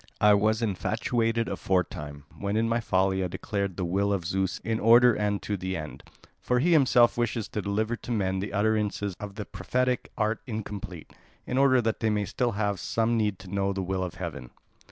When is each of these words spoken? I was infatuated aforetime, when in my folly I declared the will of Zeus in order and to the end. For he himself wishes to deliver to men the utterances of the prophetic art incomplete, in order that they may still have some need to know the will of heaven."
I 0.19 0.33
was 0.33 0.63
infatuated 0.63 1.47
aforetime, 1.47 2.23
when 2.35 2.57
in 2.57 2.67
my 2.67 2.79
folly 2.79 3.23
I 3.23 3.27
declared 3.27 3.77
the 3.77 3.85
will 3.85 4.11
of 4.11 4.25
Zeus 4.25 4.57
in 4.63 4.79
order 4.79 5.13
and 5.13 5.39
to 5.43 5.55
the 5.55 5.77
end. 5.77 6.01
For 6.41 6.57
he 6.57 6.71
himself 6.71 7.19
wishes 7.19 7.47
to 7.49 7.61
deliver 7.61 7.95
to 7.95 8.11
men 8.11 8.39
the 8.39 8.51
utterances 8.51 9.13
of 9.19 9.35
the 9.35 9.45
prophetic 9.45 10.11
art 10.17 10.41
incomplete, 10.47 11.13
in 11.45 11.59
order 11.59 11.83
that 11.83 11.99
they 11.99 12.09
may 12.09 12.25
still 12.25 12.53
have 12.53 12.79
some 12.79 13.15
need 13.15 13.37
to 13.41 13.53
know 13.53 13.73
the 13.73 13.83
will 13.83 14.03
of 14.03 14.15
heaven." 14.15 14.49